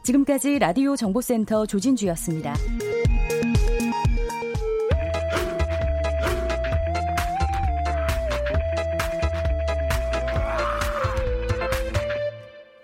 [0.02, 2.54] 지금까지 라디오 정보센터 조진주였습니다.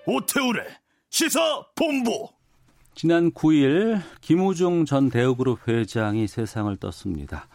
[0.07, 0.63] 오태우래
[1.11, 2.29] 시사 본부
[2.95, 7.49] 지난 9일 김우중 전 대우그룹 회장이 세상을 떴습니다.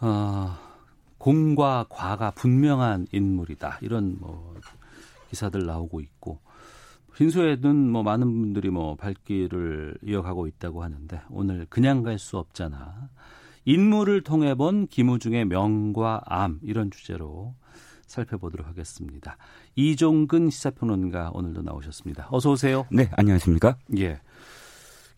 [0.00, 0.56] 어,
[1.18, 3.78] 공과 과가 분명한 인물이다.
[3.82, 4.54] 이런 뭐
[5.28, 6.40] 기사들 나오고 있고
[7.16, 13.10] 흰수에는 뭐 많은 분들이 뭐 발길을 이어가고 있다고 하는데 오늘 그냥 갈 수 없잖아.
[13.66, 17.54] 인물을 통해 본 김우중의 명과 암 이런 주제로
[18.06, 19.36] 살펴보도록 하겠습니다.
[19.74, 22.28] 이종근 시사평론가 오늘도 나오셨습니다.
[22.30, 22.86] 어서 오세요.
[22.90, 23.76] 네, 안녕하십니까?
[23.98, 24.20] 예.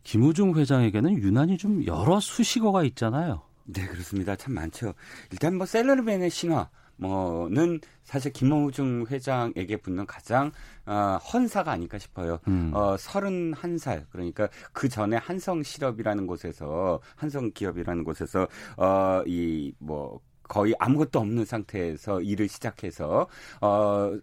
[0.03, 3.43] 김우중 회장에게는 유난히 좀 여러 수식어가 있잖아요.
[3.65, 4.37] 네, 그렇습니다.
[4.37, 4.95] 참 많죠.
[5.31, 10.51] 일단 뭐 셀러리맨의 신화 뭐는 사실 김우중 회장에게 붙는 가장
[10.87, 12.39] 어, 헌사가 아닐까 싶어요.
[12.49, 12.73] 음.
[12.75, 20.75] 어, 31살 그러니까 그 전에 한성 실업이라는 곳에서 한성 기업이라는 곳에서 어, 이 뭐 거의
[20.79, 23.29] 아무것도 없는 상태에서 일을 시작해서
[23.61, 23.69] 어,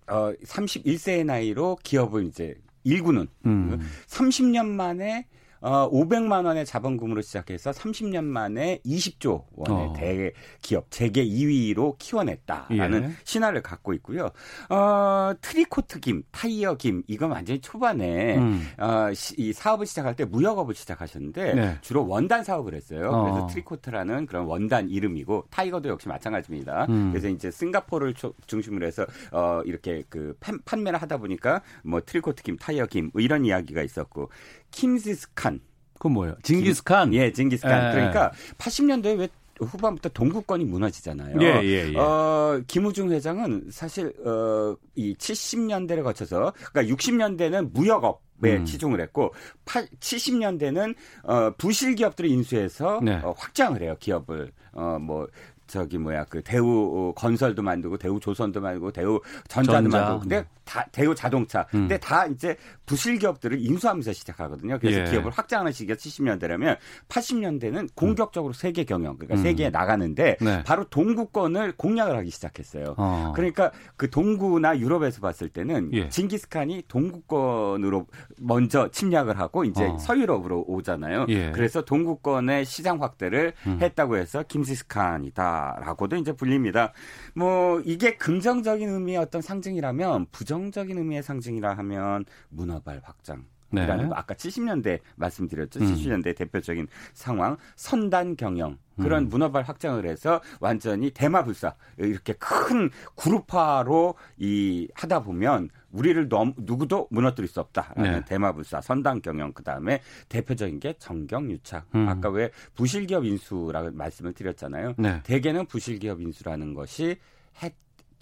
[0.07, 3.79] 어 31세의 나이로 기업을 이제 일구는 음.
[4.07, 5.27] 30년 만에
[5.65, 9.93] 어, 500만 원의 자본금으로 시작해서 30년 만에 20조 원의 어.
[9.93, 13.09] 대기업 재계 2위로 키워냈다라는 예.
[13.23, 14.29] 신화를 갖고 있고요.
[14.69, 18.67] 어, 트리코트 김, 타이거 김 이건 완전히 초반에 음.
[18.77, 21.77] 어, 시, 이 사업을 시작할 때 무역업을 시작하셨는데 네.
[21.81, 23.09] 주로 원단 사업을 했어요.
[23.09, 23.23] 어.
[23.23, 26.85] 그래서 트리코트라는 그런 원단 이름이고 타이거도 역시 마찬가지입니다.
[26.89, 27.09] 음.
[27.11, 28.13] 그래서 이제 싱가포르를
[28.45, 33.45] 중심으로 해서 어, 이렇게 그 판매를 하다 보니까 뭐 트리코트 김, 타이거 김 뭐 이런
[33.45, 34.29] 이야기가 있었고
[34.71, 35.59] 킴기스칸.
[35.93, 36.35] 그건 뭐예요?
[36.43, 37.13] 징기스칸?
[37.13, 37.87] 예, 징기스칸.
[37.87, 37.91] 에.
[37.91, 41.37] 그러니까 80년대에 왜 후반부터 동구권이 무너지잖아요.
[41.41, 41.97] 예, 예, 예.
[41.97, 48.65] 어, 김우중 회장은 사실 어, 이 70년대를 거쳐서 그러니까 60년대는 무역업 에 음.
[48.65, 53.15] 치중을 했고 8, 70년대는 어, 부실 기업들을 인수해서 네.
[53.23, 55.25] 어, 확장을 해요 기업을 어 뭐
[55.67, 59.97] 저기 뭐야 그 대우 건설도 만들고 대우 조선도 만들고 대우 전자도 전자.
[59.99, 61.81] 만들고 근데 다 대우 자동차 음.
[61.81, 64.79] 근데 다 이제 부실 기업들을 인수하면서 시작하거든요.
[64.79, 65.03] 그래서 예.
[65.05, 69.43] 기업을 확장하는 시기가 70년대라면 80년대는 공격적으로 세계 경영 그러니까 음.
[69.43, 70.63] 세계에 나가는데 네.
[70.63, 72.95] 바로 동구권을 공략을 하기 시작했어요.
[72.97, 73.33] 어.
[73.35, 76.09] 그러니까 그 동구나 유럽에서 봤을 때는 예.
[76.09, 78.07] 징기스칸이 동구권으로
[78.39, 79.97] 먼저 침략을 하고 이제 어.
[79.97, 81.27] 서유럽으로 오잖아요.
[81.29, 81.51] 예.
[81.51, 83.77] 그래서 동구권의 시장 확대를 음.
[83.81, 86.91] 했다고 해서 김지스칸이다라고도 이제 불립니다.
[87.35, 93.45] 뭐 이게 긍정적인 의미의 어떤 상징이라면 부정 적인 의미의 상징이라 하면 문어발 확장
[93.83, 94.09] 이라는 네.
[94.09, 95.79] 거 아까 70년대 말씀드렸죠.
[95.79, 95.93] 음.
[95.93, 99.29] 70년대 대표적인 상황 선단 경영 그런 음.
[99.29, 107.49] 문어발 확장을 해서 완전히 대마불사 이렇게 큰 그룹화로 이 하다 보면 우리를 너무 누구도 무너뜨릴
[107.49, 108.25] 수 없다라는 네.
[108.25, 112.07] 대마불사 선단 경영 그다음에 대표적인 게 정경유착 음.
[112.07, 114.93] 아까 왜 부실기업 인수라고 말씀을 드렸잖아요.
[114.97, 115.21] 네.
[115.23, 117.17] 대개는 부실기업 인수라는 것이
[117.61, 117.71] 혜,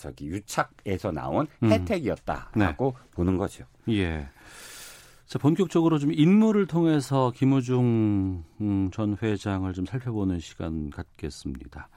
[0.03, 1.71] 저기 유착에서 나온 음.
[1.71, 3.09] 혜택이었다라고 네.
[3.11, 3.63] 보는 거죠.
[3.87, 4.27] 예.
[5.25, 11.87] 자, 본격적으로 좀 인물을 통해서 김우중 음, 전 회장을 좀 살펴보는 시간 갖겠습니다.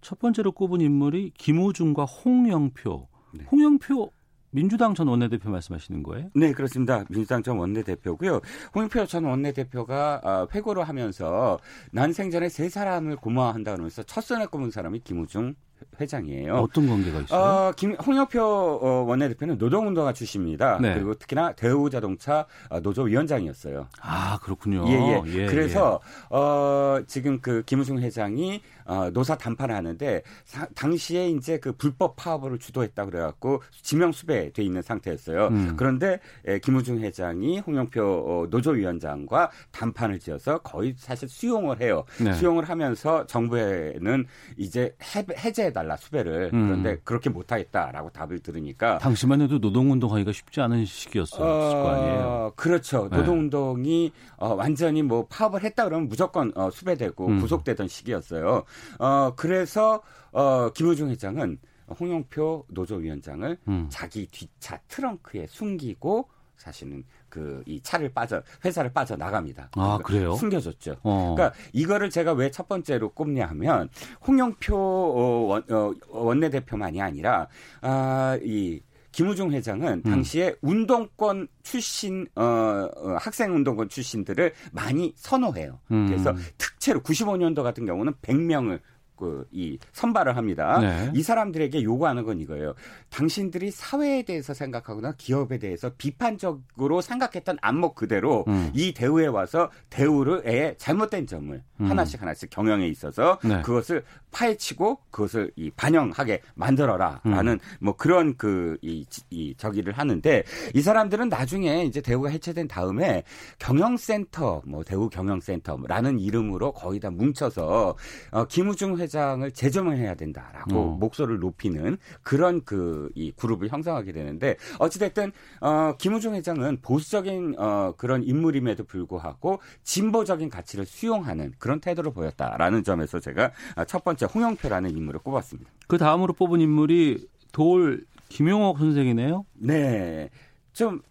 [0.00, 3.08] 첫 번째로 꼽은 인물이 김우중과 홍영표.
[3.34, 3.44] 네.
[3.44, 4.10] 홍영표
[4.50, 6.30] 민주당 전 원내대표 말씀하시는 거예요?
[6.34, 7.04] 네, 그렇습니다.
[7.08, 8.40] 민주당 전 원내대표고요.
[8.74, 11.60] 홍영표 전 원내대표가 어, 회고를 하면서
[11.92, 15.54] 난 생전에 세 사람을 고마워한다 그러면서 첫 손에 꼽은 사람이 김우중
[16.00, 16.54] 회장이에요.
[16.54, 17.40] 어떤 관계가 있어요?
[17.40, 20.78] 어, 김, 홍영표 어, 원내대표는 노동운동가 출신입니다.
[20.80, 20.94] 네.
[20.94, 23.88] 그리고 특히나 대우자동차 어, 노조위원장이었어요.
[24.00, 24.84] 아 그렇군요.
[24.88, 25.22] 예, 예.
[25.26, 26.36] 예 그래서 예.
[26.36, 32.58] 어, 지금 그 김우중 회장이 어, 노사 담판을 하는데 사, 당시에 이제 그 불법 파업을
[32.58, 35.48] 주도했다 그래갖고 지명 수배돼 있는 상태였어요.
[35.48, 35.74] 음.
[35.76, 42.04] 그런데 에, 김우중 회장이 홍영표 어, 노조위원장과 담판을 지어서 거의 사실 수용을 해요.
[42.20, 42.32] 네.
[42.34, 46.66] 수용을 하면서 정부에는 이제 해, 제 해달라 수배를 음.
[46.66, 52.52] 그런데 그렇게 못하겠다라고 답을 들으니까 당시만 해도 노동운동하기가 쉽지 않은 시기였을 어, 거 아니에요.
[52.56, 53.08] 그렇죠.
[53.10, 53.16] 네.
[53.16, 57.40] 노동운동이 어, 완전히 뭐 파업을 했다 그러면 무조건 어, 수배되고 음.
[57.40, 58.64] 구속되던 시기였어요.
[58.98, 61.58] 어, 그래서 어, 김우중 회장은
[61.98, 63.86] 홍영표 노조위원장을 음.
[63.90, 66.28] 자기 뒷차 트렁크에 숨기고
[66.62, 69.70] 사실은 그 이 차를 빠져 회사를 빠져 나갑니다.
[69.72, 70.34] 아 그러니까 그래요?
[70.36, 70.96] 숨겨줬죠.
[71.02, 71.34] 어.
[71.34, 73.88] 그러니까 이거를 제가 왜 첫 번째로 꼽냐 하면
[74.26, 77.48] 홍영표 어, 원, 어, 원내 대표만이 아니라
[77.80, 78.80] 아이
[79.12, 80.10] 김우중 회장은 음.
[80.10, 85.80] 당시에 운동권 출신 어, 어, 학생 운동권 출신들을 많이 선호해요.
[85.90, 86.06] 음.
[86.06, 88.80] 그래서 특채로 95년도 같은 경우는 100명을
[89.22, 90.78] 그 이 선발을 합니다.
[90.80, 91.12] 네.
[91.14, 92.74] 이 사람들에게 요구하는 건 이거예요.
[93.10, 98.70] 당신들이 사회에 대해서 생각하거나 기업에 대해서 비판적으로 생각했던 안목 그대로 음.
[98.74, 101.86] 이 대우에 와서 대우를 잘못된 점을 음.
[101.90, 103.62] 하나씩 하나씩 경영에 있어서 네.
[103.62, 107.58] 그것을 파헤치고 그것을 이 반영하게 만들어라라는 음.
[107.80, 110.42] 뭐 그런 그이 이 저기를 하는데
[110.74, 113.24] 이 사람들은 나중에 이제 대우가 해체된 다음에
[113.58, 117.94] 경영센터 뭐 대우 경영센터라는 이름으로 거의 다 뭉쳐서
[118.30, 120.96] 어, 김우중 회장 을 재점을 해야 된다라고 어.
[120.98, 128.22] 목소리를 높이는 그런 그 이 그룹을 형성하게 되는데 어찌됐든 어, 김우중 회장은 보수적인 어, 그런
[128.22, 133.52] 인물임에도 불구하고 진보적인 가치를 수용하는 그런 태도를 보였다라는 점에서 제가
[133.86, 135.70] 첫 번째 홍영표라는 인물을 꼽았습니다.
[135.86, 139.44] 그 다음으로 뽑은 인물이 돌 김용옥 선생이네요.
[139.54, 140.30] 네.
[140.72, 141.02] 좀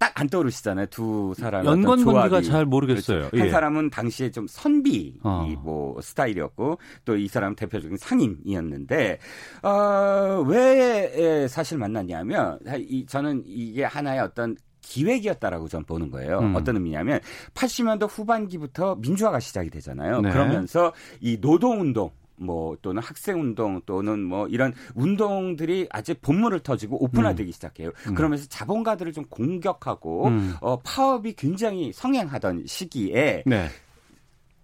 [0.00, 0.86] 딱 안 떠오르시잖아요.
[0.86, 3.28] 두 사람 연관 관계가 잘 모르겠어요.
[3.28, 3.36] 그렇죠.
[3.38, 3.50] 한 예.
[3.50, 5.46] 사람은 당시에 좀 선비 어.
[5.62, 9.18] 뭐 스타일이었고 또 이 사람은 대표적인 상인이었는데
[9.62, 16.38] 어, 왜 사실 만났냐면 이, 저는 이게 하나의 어떤 기획이었다라고 저는 보는 거예요.
[16.40, 16.56] 음.
[16.56, 17.20] 어떤 의미냐면
[17.54, 20.20] 80년대 후반기부터 민주화가 시작이 되잖아요.
[20.20, 20.30] 네.
[20.30, 22.10] 그러면서 이 노동운동
[22.40, 27.52] 뭐 또는 학생 운동 또는 뭐 이런 운동들이 아주 본물을 터지고 오픈화되기 음.
[27.52, 27.90] 시작해요.
[28.08, 28.14] 음.
[28.14, 30.54] 그러면서 자본가들을 좀 공격하고 음.
[30.60, 33.68] 어 파업이 굉장히 성행하던 시기에 네.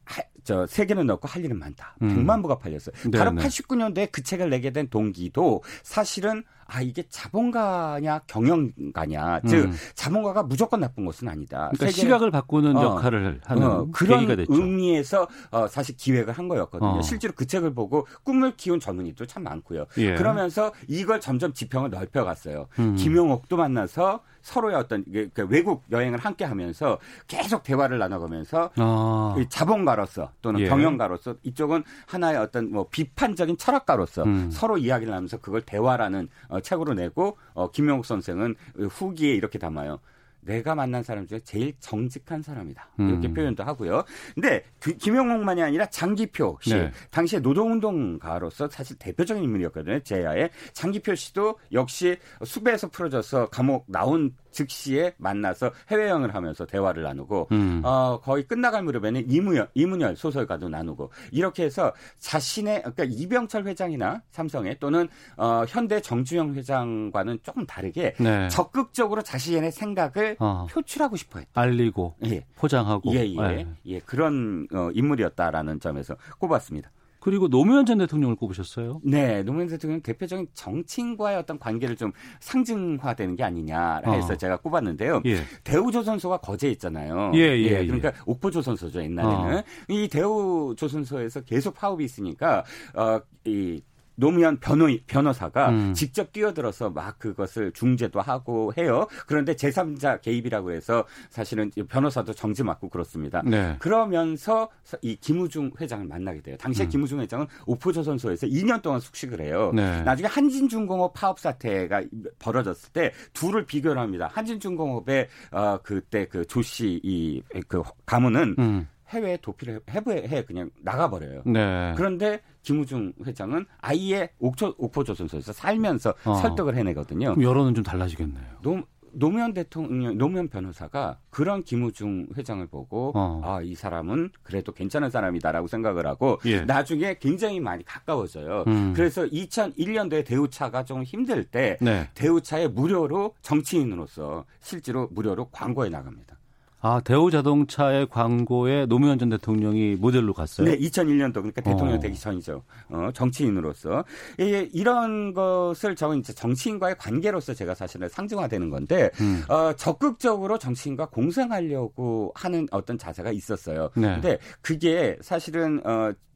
[0.05, 1.97] 하, 저 세계는 넣고 할 일은 많다.
[2.03, 2.09] 음.
[2.09, 2.95] 100만 부가 팔렸어요.
[3.11, 3.19] 네네.
[3.19, 9.48] 바로 89년도에 그 책을 내게 된 동기도 사실은 아 이게 자본가냐 경영가냐 음.
[9.48, 11.70] 즉 자본가가 무조건 나쁜 것은 아니다.
[11.74, 16.98] 그러니까 시각을 바꾸는 어, 역할을 하는 어, 그런 의미에서 어, 사실 기획을 한 거였거든요.
[16.98, 17.02] 어.
[17.02, 19.87] 실제로 그 책을 보고 꿈을 키운 젊은이도 참 많고요.
[19.98, 20.14] 예.
[20.14, 22.66] 그러면서 이걸 점점 지평을 넓혀갔어요.
[22.79, 22.96] 음.
[22.96, 25.05] 김용옥도 만나서 서로의 어떤
[25.49, 29.37] 외국 여행을 함께 하면서 계속 대화를 나눠가면서 아.
[29.49, 30.69] 자본가로서 또는 예.
[30.69, 34.49] 경영가로서 이쪽은 하나의 어떤 뭐 비판적인 철학가로서 음.
[34.53, 38.55] 서로 이야기를 하면서 그걸 대화라는 어, 책으로 내고 어, 김영욱 선생은
[38.89, 39.99] 후기에 이렇게 담아요.
[40.47, 42.89] 내가 만난 사람 중에 제일 정직한 사람이다.
[42.99, 43.35] 이렇게 음.
[43.35, 44.05] 표현도 하고요.
[44.35, 46.91] 근데 그 김영옥만이 아니라 장기표 씨, 네.
[47.11, 50.01] 당시에 노동운동가로서 사실 대표적인 인물이었거든요.
[50.01, 57.83] 제야의 장기표 씨도 역시 수배에서 풀어져서 감옥 나온 즉시에 만나서 해외여행을 하면서 대화를 나누고 음.
[57.85, 64.79] 어, 거의 끝나갈 무렵에는 이문열, 이문열 소설가도 나누고 이렇게 해서 자신의 그러니까 이병철 회장이나 삼성의
[64.81, 68.49] 또는 어, 현대 정주영 회장과는 조금 다르게 네.
[68.49, 70.66] 적극적으로 자신의 생각을 어.
[70.71, 71.61] 표출하고 싶어했다.
[71.61, 72.45] 알리고 예.
[72.57, 73.66] 포장하고 예, 예, 네.
[73.87, 73.99] 예.
[74.01, 76.90] 그런 어, 인물이었다라는 점에서 꼽았습니다.
[77.27, 79.01] 그리고 노무현 전 대통령을 꼽으셨어요.
[79.03, 84.37] 네, 노무현 대통령 대표적인 정치인과의 어떤 관계를 좀 상징화되는 게 아니냐 해서 어.
[84.37, 85.23] 제가 꼽았는데요.
[85.27, 85.39] 예.
[85.65, 87.33] 대우조선소가 거제에 있잖아요.
[87.35, 88.12] 예, 예, 예 그러니까 예.
[88.27, 89.62] 옥포조선소죠 옛날에는 어.
[89.89, 92.62] 이 대우조선소에서 계속 파업이 있으니까
[92.95, 93.83] 어, 이
[94.16, 95.94] 노무현 변호, 변호사가 음.
[95.94, 99.07] 직접 뛰어들어서 막 그것을 중재도 하고 해요.
[99.26, 103.42] 그런데 제3자 개입이라고 해서 사실은 변호사도 정지 맞고 그렇습니다.
[103.44, 103.76] 네.
[103.79, 104.68] 그러면서
[105.02, 106.57] 이 김우중 회장을 만나게 돼요.
[106.59, 106.88] 당시에 음.
[106.88, 109.72] 김우중 회장은 오포조선소에서 2년 동안 숙식을 해요.
[109.74, 110.02] 네.
[110.02, 112.02] 나중에 한진중공업 파업 사태가
[112.38, 114.31] 벌어졌을 때 둘을 비교를 합니다.
[114.33, 118.88] 한진중공업의 어, 그때 그 조씨 이 그 가문은 음.
[119.09, 121.42] 해외에 도피를 해부해 그냥 나가버려요.
[121.47, 121.95] 네.
[121.97, 126.35] 그런데 김우중 회장은 아예 옥포, 옥포조선소에서 살면서 어.
[126.35, 127.37] 설득을 해내거든요.
[127.40, 128.44] 여론은 좀 달라지겠네요.
[128.63, 128.83] 너무
[129.19, 133.40] 노무현 대통령, 노무현 변호사가 그런 김우중 회장을 보고 어.
[133.44, 136.61] 아, 이 사람은 그래도 괜찮은 사람이다라고 생각을 하고 예.
[136.63, 138.65] 나중에 굉장히 많이 가까워져요.
[138.67, 138.92] 음.
[138.94, 142.11] 그래서 2001년도에 대우차가 좀 힘들 때 네.
[142.15, 146.36] 대우차에 무료로 정치인으로서 실제로 무료로 광고에 나갑니다.
[146.81, 150.68] 아, 대우 자동차의 광고에 노무현 전 대통령이 모델로 갔어요?
[150.68, 152.00] 네, 2001년도 그러니까 대통령 어.
[152.00, 152.62] 되기 전이죠.
[152.90, 154.04] 어, 정치인으로서.
[154.40, 159.42] 예, 이런 것을 저는 이제 정치인과의 관계로서 제가 사실은 상징화되는 건데 음.
[159.48, 163.90] 어, 적극적으로 정치인과 공생하려고 하는 어떤 자세가 있었어요.
[163.94, 164.12] 네.
[164.14, 166.36] 근데 그게 사실은 어 이,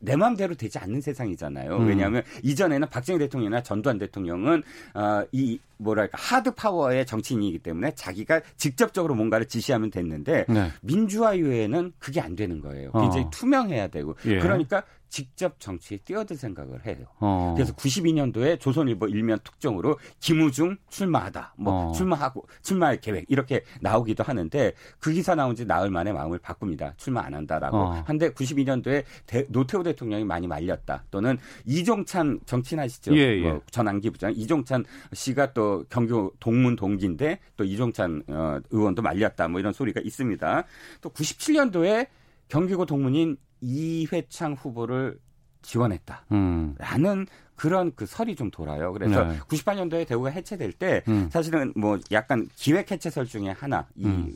[0.00, 1.76] 내 마음대로 되지 않는 세상이잖아요.
[1.76, 1.88] 음.
[1.88, 4.62] 왜냐하면 이전에는 박정희 대통령이나 전두환 대통령은
[4.94, 10.70] 어, 이 뭐랄까 하드 파워의 정치인이기 때문에 자기가 직접적으로 뭔가를 지시하면 됐는데 네.
[10.82, 12.92] 민주화 이후에는 그게 안 되는 거예요.
[12.92, 13.30] 굉장히 어.
[13.30, 14.38] 투명해야 되고 예.
[14.38, 17.04] 그러니까 직접 정치에 뛰어들 생각을 해요.
[17.18, 17.52] 어.
[17.56, 21.54] 그래서 92년도에 조선일보 일면 특종으로 김우중 출마하다.
[21.58, 21.92] 뭐 어.
[21.92, 26.94] 출마하고 출마할 계획 이렇게 나오기도 하는데 그 기사 나온 지 나흘 만에 마음을 바꿉니다.
[26.96, 27.76] 출마 안 한다라고.
[27.76, 28.04] 어.
[28.06, 31.04] 한데 92년도에 대, 노태우 대통령이 많이 말렸다.
[31.10, 31.36] 또는
[31.66, 33.14] 이종찬 정치인 아시죠?
[33.16, 33.42] 예, 예.
[33.42, 39.48] 뭐 전환기 부장 이종찬 씨가 또 경교 동문 동기인데 또 이종찬 어, 의원도 말렸다.
[39.48, 40.64] 뭐 이런 소리가 있습니다.
[41.00, 42.06] 또 97년도에
[42.48, 45.18] 경기고 동문인 이회창 후보를
[45.62, 46.24] 지원했다.
[46.32, 46.74] 음.
[46.78, 47.26] 라는
[47.60, 48.90] 그런 그 설이 좀 돌아요.
[48.90, 49.38] 그래서 네.
[49.40, 51.28] 98년도에 대우가 해체될 때 음.
[51.30, 54.34] 사실은 뭐 약간 기획 해체설 중에 하나가 음.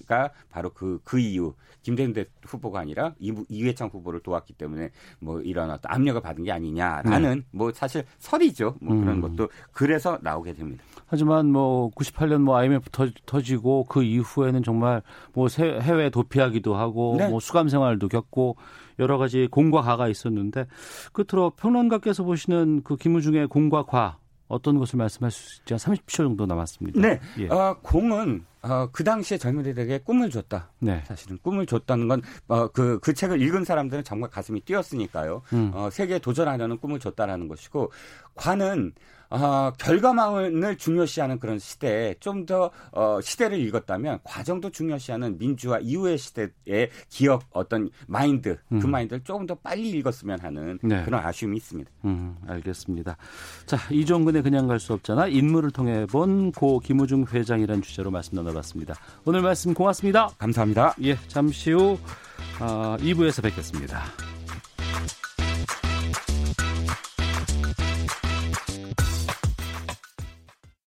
[0.51, 5.91] 바로 그, 그 이유 김대중 후보가 아니라 이, 이회창 후보를 도왔기 때문에 뭐 이런 어떤
[5.91, 7.45] 압력을 받은 게 아니냐라는 네.
[7.51, 8.77] 뭐 사실 설이죠.
[8.83, 9.21] 뭐 그런 음.
[9.23, 10.85] 것도 그래서 나오게 됩니다.
[11.07, 15.03] 하지만 뭐 98년 뭐 IMF 터, 지고 그 이후에는 정말
[15.33, 17.29] 뭐 해외 도피하기도 하고 네.
[17.29, 18.57] 뭐 수감 생활도 겪고
[18.99, 20.67] 여러 가지 공과 가가 있었는데
[21.13, 24.19] 끝으로 평론가께서 보시는 그 김우중의 공과 과
[24.49, 25.75] 어떤 것을 말씀할 수 있지?
[25.75, 27.01] 한 30초 정도 남았습니다.
[27.01, 27.21] 네.
[27.39, 27.49] 예.
[27.49, 30.71] 어, 공은 어, 그 당시에 젊은이들에게 꿈을 줬다.
[30.79, 31.03] 네.
[31.07, 35.43] 사실은 꿈을 줬다는 건, 어, 그, 그 책을 읽은 사람들은 정말 가슴이 뛰었으니까요.
[35.53, 35.71] 음.
[35.75, 37.93] 어, 세계에 도전하려는 꿈을 줬다라는 것이고,
[38.35, 38.93] 과는
[39.31, 47.45] 어, 결과만을 중요시하는 그런 시대에 좀더 어, 시대를 읽었다면 과정도 중요시하는 민주화 이후의 시대의 기억
[47.51, 48.81] 어떤 마인드 그 음.
[48.81, 51.03] 그 마인드를 조금 더 빨리 읽었으면 하는 네.
[51.05, 51.91] 그런 아쉬움이 있습니다.
[52.05, 53.17] 음, 알겠습니다.
[53.67, 58.95] 자 이종근의 그냥 갈 수 없잖아 인물을 통해 본 고 김우중 회장이라는 주제로 말씀 나눠봤습니다.
[59.25, 60.29] 오늘 말씀 고맙습니다.
[60.39, 60.95] 감사합니다.
[61.03, 61.99] 예, 잠시 후
[62.61, 64.34] 어, 2부에서 뵙겠습니다.